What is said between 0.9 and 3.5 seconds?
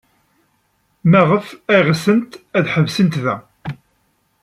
Maɣef ay ɣsent ad ḥebsent da?